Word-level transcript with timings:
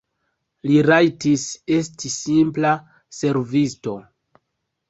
Li 0.69 0.77
rajtis 0.87 1.43
esti 1.79 2.11
simpla 2.15 2.73
servisto. 3.19 3.95